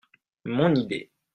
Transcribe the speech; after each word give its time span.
Mon 0.45 0.73
idée. 0.73 1.11